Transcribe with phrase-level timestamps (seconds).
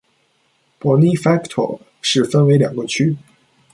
[0.79, 3.15] Bonifacio 市分为两个区。